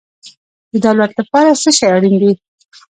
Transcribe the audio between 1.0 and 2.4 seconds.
لپاره څه شی اړین دی؟